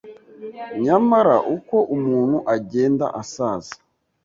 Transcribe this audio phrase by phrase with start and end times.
[0.83, 3.73] Nyamara uko umuntu agenda asaza